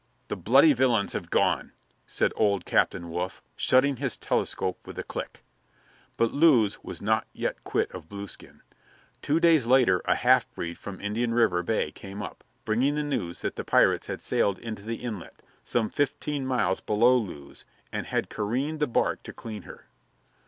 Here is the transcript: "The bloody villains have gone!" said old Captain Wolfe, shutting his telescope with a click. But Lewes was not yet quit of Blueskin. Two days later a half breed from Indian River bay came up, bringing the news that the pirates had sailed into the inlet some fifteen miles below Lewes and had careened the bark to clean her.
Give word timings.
"The 0.29 0.35
bloody 0.35 0.73
villains 0.73 1.13
have 1.13 1.29
gone!" 1.29 1.73
said 2.07 2.33
old 2.35 2.65
Captain 2.65 3.11
Wolfe, 3.11 3.43
shutting 3.55 3.97
his 3.97 4.17
telescope 4.17 4.79
with 4.83 4.97
a 4.97 5.03
click. 5.03 5.43
But 6.17 6.31
Lewes 6.31 6.83
was 6.83 7.03
not 7.03 7.27
yet 7.33 7.63
quit 7.63 7.91
of 7.91 8.09
Blueskin. 8.09 8.61
Two 9.21 9.39
days 9.39 9.67
later 9.67 10.01
a 10.05 10.15
half 10.15 10.51
breed 10.55 10.79
from 10.79 10.99
Indian 10.99 11.35
River 11.35 11.61
bay 11.61 11.91
came 11.91 12.23
up, 12.23 12.43
bringing 12.65 12.95
the 12.95 13.03
news 13.03 13.41
that 13.41 13.57
the 13.57 13.63
pirates 13.63 14.07
had 14.07 14.21
sailed 14.21 14.57
into 14.57 14.81
the 14.81 14.95
inlet 15.03 15.43
some 15.63 15.87
fifteen 15.87 16.47
miles 16.47 16.81
below 16.81 17.15
Lewes 17.15 17.63
and 17.91 18.07
had 18.07 18.27
careened 18.27 18.79
the 18.79 18.87
bark 18.87 19.21
to 19.21 19.31
clean 19.33 19.61
her. 19.61 19.85